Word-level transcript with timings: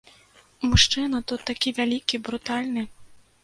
Мужчына 0.69 1.21
тут 1.31 1.45
такі 1.51 1.75
вялікі, 1.83 2.23
брутальны. 2.31 2.89